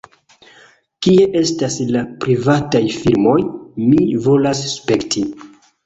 "Kie 1.07 1.27
estas 1.41 1.77
la 1.97 2.03
privataj 2.25 2.83
filmoj? 2.99 3.39
Mi 3.93 4.05
volas 4.29 4.67
spekti" 4.77 5.29